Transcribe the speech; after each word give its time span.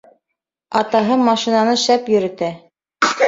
Атаһы 0.79 1.17
машинаны 1.27 1.77
шәп 1.83 2.09
йөрөтә. 2.15 2.51